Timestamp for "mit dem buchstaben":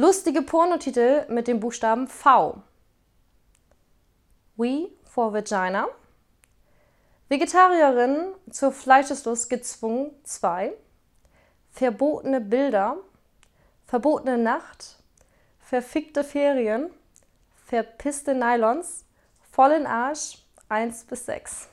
1.28-2.06